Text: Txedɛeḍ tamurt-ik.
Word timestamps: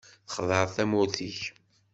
Txedɛeḍ 0.29 0.69
tamurt-ik. 0.75 1.41